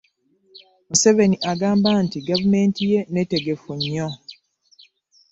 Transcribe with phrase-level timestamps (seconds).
[0.89, 4.09] Museveni agamba nti gavumenti ye nneetegefu nnyo